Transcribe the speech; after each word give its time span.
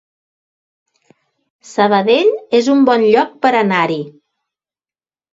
Sabadell 1.71 2.31
es 2.59 2.69
un 2.77 2.81
bon 2.87 3.03
lloc 3.11 3.35
per 3.47 3.51
anar-hi 3.59 3.99